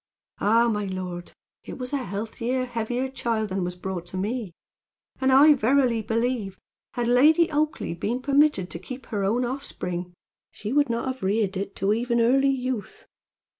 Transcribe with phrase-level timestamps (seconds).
[0.39, 0.67] "Ah!
[0.67, 1.31] my lord,
[1.63, 4.51] it was a healthier, heavier child than was brought to me;
[5.19, 6.57] and I verily believe
[6.95, 10.15] had Lady Oakleigh been permitted to keep her own offspring,
[10.49, 13.05] she would not have reared it to even early youth.